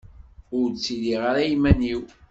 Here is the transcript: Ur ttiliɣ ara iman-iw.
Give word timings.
Ur 0.57 0.67
ttiliɣ 0.71 1.21
ara 1.31 1.41
iman-iw. 1.53 2.01